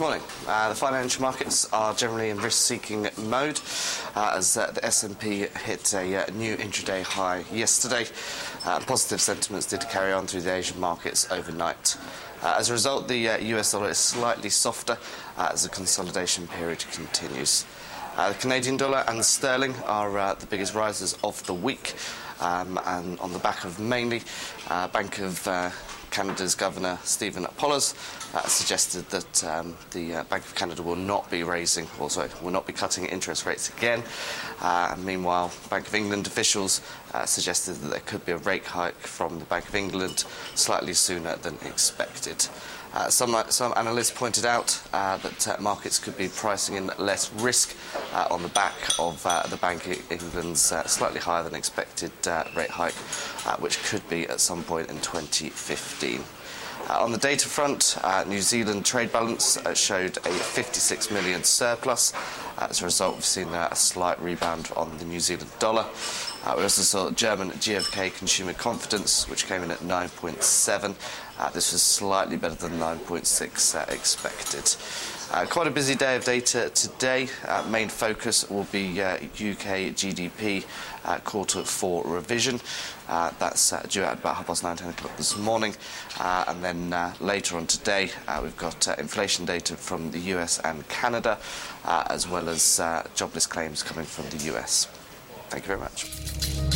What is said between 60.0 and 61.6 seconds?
a 56 million